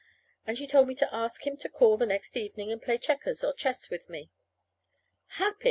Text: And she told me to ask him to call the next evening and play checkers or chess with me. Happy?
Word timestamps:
And 0.47 0.57
she 0.57 0.65
told 0.65 0.87
me 0.87 0.95
to 0.95 1.13
ask 1.13 1.45
him 1.45 1.57
to 1.57 1.69
call 1.69 1.95
the 1.95 2.07
next 2.07 2.35
evening 2.35 2.71
and 2.71 2.81
play 2.81 2.97
checkers 2.97 3.43
or 3.43 3.53
chess 3.53 3.91
with 3.91 4.09
me. 4.09 4.31
Happy? 5.27 5.59